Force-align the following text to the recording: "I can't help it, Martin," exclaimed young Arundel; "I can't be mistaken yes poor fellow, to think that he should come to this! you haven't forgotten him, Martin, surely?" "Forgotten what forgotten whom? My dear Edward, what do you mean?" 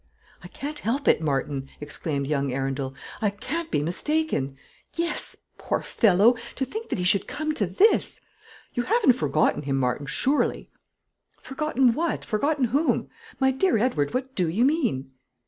"I 0.43 0.47
can't 0.47 0.79
help 0.79 1.07
it, 1.07 1.21
Martin," 1.21 1.69
exclaimed 1.79 2.25
young 2.25 2.51
Arundel; 2.51 2.95
"I 3.21 3.29
can't 3.29 3.69
be 3.69 3.83
mistaken 3.83 4.57
yes 4.95 5.37
poor 5.59 5.83
fellow, 5.83 6.35
to 6.55 6.65
think 6.65 6.89
that 6.89 6.97
he 6.97 7.03
should 7.03 7.27
come 7.27 7.53
to 7.53 7.67
this! 7.67 8.19
you 8.73 8.81
haven't 8.81 9.13
forgotten 9.13 9.61
him, 9.61 9.75
Martin, 9.77 10.07
surely?" 10.07 10.71
"Forgotten 11.39 11.93
what 11.93 12.25
forgotten 12.25 12.63
whom? 12.73 13.09
My 13.39 13.51
dear 13.51 13.77
Edward, 13.77 14.15
what 14.15 14.33
do 14.33 14.49
you 14.49 14.65
mean?" 14.65 15.11